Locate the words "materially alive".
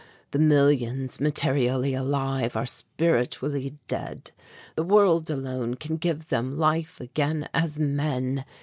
1.19-2.55